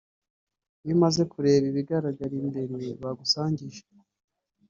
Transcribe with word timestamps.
iyo 0.83 0.93
umaze 0.97 1.21
kureba 1.31 1.65
ibigaragara 1.71 2.33
imbere 2.41 2.87
bagusangije 3.01 3.81